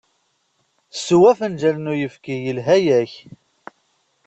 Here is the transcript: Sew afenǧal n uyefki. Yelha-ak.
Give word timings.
Sew 1.03 1.23
afenǧal 1.31 1.77
n 1.79 1.91
uyefki. 1.91 2.35
Yelha-ak. 2.45 3.13